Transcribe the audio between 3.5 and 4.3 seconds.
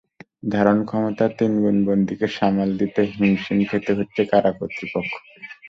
খেতে হচ্ছে